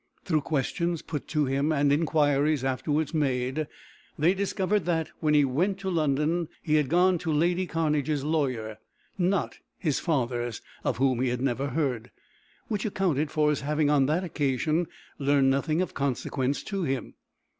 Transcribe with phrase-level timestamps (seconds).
[0.25, 3.67] Through questions put to him, and inquiries afterward made,
[4.17, 8.79] they discovered that, when he went to London, he had gone to lady Cairnedge's lawyer,
[9.19, 12.09] not his father's, of whom he had never heard
[12.67, 14.87] which accounted for his having on that occasion
[15.19, 17.13] learned nothing of consequence to him.